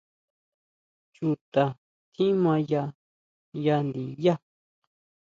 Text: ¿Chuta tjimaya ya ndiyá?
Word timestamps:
¿Chuta 1.13 1.63
tjimaya 2.13 2.83
ya 3.63 3.75
ndiyá? 3.87 4.35